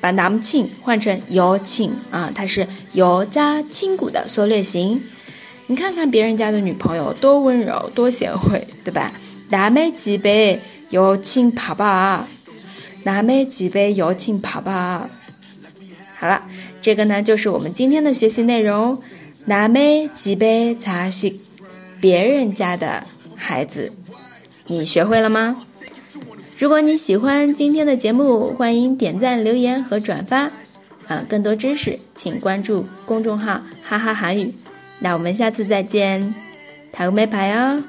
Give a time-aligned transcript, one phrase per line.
[0.00, 5.02] 把“南庆”换成“瑶庆”啊，它是“瑶”加“亲”古的缩略形。
[5.68, 9.12] 你看看别人家的女朋友多温柔，多贤惠，对吧？
[9.50, 12.26] 南美几杯有庆泡泡，
[13.04, 15.08] 南美几杯有庆泡泡。
[16.18, 16.42] 好了，
[16.82, 19.00] 这个呢就是我们今天的学习内容。
[19.46, 21.32] 南美几杯茶是
[22.00, 23.06] 别人家的
[23.36, 23.92] 孩子，
[24.66, 25.64] 你学会了吗？
[26.58, 30.50] 如果你喜欢今天的节目，欢迎点赞、留言和转发。
[31.08, 34.52] 啊，更多知识请关注公众号“哈哈韩语”。
[35.00, 36.34] 那我们下次再见，
[36.92, 37.82] 塔个妹牌哦。